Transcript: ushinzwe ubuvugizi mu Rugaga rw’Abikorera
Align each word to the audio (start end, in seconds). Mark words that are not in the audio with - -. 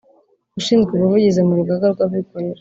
ushinzwe 0.59 0.91
ubuvugizi 0.93 1.41
mu 1.47 1.53
Rugaga 1.59 1.85
rw’Abikorera 1.93 2.49